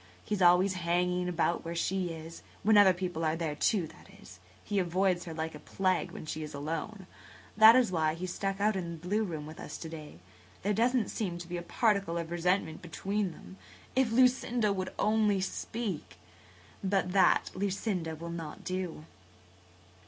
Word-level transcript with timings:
He's 0.25 0.41
always 0.41 0.73
hanging 0.81 1.29
about 1.29 1.63
where 1.63 1.75
she 1.75 2.09
is–when 2.09 2.75
other 2.75 2.91
people 2.91 3.23
are 3.23 3.35
there, 3.35 3.53
too, 3.53 3.85
that 3.85 4.07
is. 4.19 4.39
He 4.63 4.79
avoids 4.79 5.25
her 5.25 5.33
like 5.35 5.53
a 5.53 5.59
plague 5.59 6.09
when 6.09 6.25
she 6.25 6.41
is 6.41 6.55
alone. 6.55 7.05
That 7.55 7.75
was 7.75 7.91
why 7.91 8.15
he 8.15 8.23
was 8.23 8.33
stuck 8.33 8.59
out 8.59 8.75
in 8.75 8.93
the 8.93 8.97
blue 9.07 9.23
room 9.23 9.45
with 9.45 9.59
us 9.59 9.77
to 9.77 9.89
day. 9.89 10.17
There 10.63 10.73
doesn't 10.73 11.09
seem 11.11 11.37
to 11.37 11.47
be 11.47 11.57
a 11.57 11.61
particle 11.61 12.17
of 12.17 12.31
resentment 12.31 12.81
between 12.81 13.31
them. 13.33 13.57
If 13.95 14.11
Lucinda 14.11 14.73
would 14.73 14.91
only 14.97 15.39
speak! 15.39 16.15
But 16.83 17.11
that 17.11 17.51
Lucinda 17.53 18.15
will 18.15 18.31
not 18.31 18.63
do." 18.63 19.05